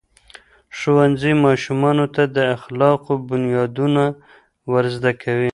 ښوونځی 0.77 1.31
ماشومانو 1.45 2.05
ته 2.15 2.23
د 2.35 2.37
اخلاقو 2.55 3.13
بنیادونه 3.29 4.03
ورزده 4.71 5.11
کوي. 5.23 5.49